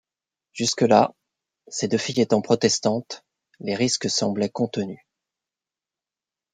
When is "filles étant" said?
1.99-2.41